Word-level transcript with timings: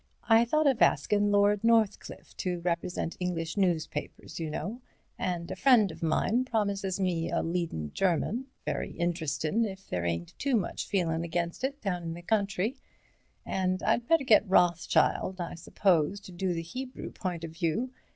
I 0.27 0.45
thought 0.45 0.65
of 0.65 0.81
askin' 0.81 1.31
Lord 1.31 1.63
Northcliffe 1.63 2.35
to 2.37 2.59
represent 2.61 3.15
English 3.19 3.55
newspapers, 3.55 4.39
you 4.39 4.49
know, 4.49 4.81
and 5.19 5.51
a 5.51 5.55
friend 5.55 5.91
of 5.91 6.01
mine 6.01 6.43
promises 6.43 6.99
me 6.99 7.29
a 7.29 7.43
leadin' 7.43 7.93
German—very 7.93 8.93
interestin' 8.93 9.63
if 9.63 9.87
there 9.87 10.03
ain't 10.03 10.33
too 10.39 10.55
much 10.55 10.87
feelin' 10.87 11.23
against 11.23 11.63
it 11.63 11.79
down 11.81 12.01
in 12.01 12.15
the 12.15 12.23
country, 12.23 12.77
and 13.45 13.83
I'd 13.83 14.07
better 14.07 14.23
get 14.23 14.49
Rothschild, 14.49 15.39
I 15.39 15.53
suppose, 15.53 16.19
to 16.21 16.31
do 16.31 16.51
the 16.55 16.63
Hebrew 16.63 17.11
point 17.11 17.43
of 17.43 17.51
view. 17.51 17.91